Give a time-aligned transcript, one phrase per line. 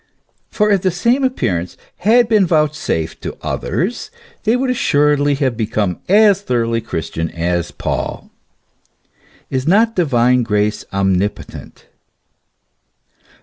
[0.49, 4.09] For if the same appearance had been vouchsafed to others,
[4.45, 8.31] they would assuredly have become as thoroughly Christian as Paul.
[9.51, 11.85] Is not divine grace omnipotent